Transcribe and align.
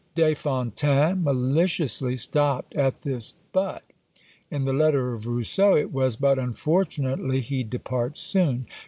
Des 0.15 0.33
Fontaines 0.33 1.23
maliciously 1.23 2.17
stopped 2.17 2.73
at 2.73 3.01
this 3.03 3.35
but. 3.53 3.83
In 4.49 4.63
the 4.63 4.73
letter 4.73 5.13
of 5.13 5.27
Rousseau 5.27 5.75
it 5.77 5.93
was, 5.93 6.15
"but 6.15 6.39
unfortunately 6.39 7.39
he 7.39 7.63
departs 7.63 8.19
soon." 8.23 8.65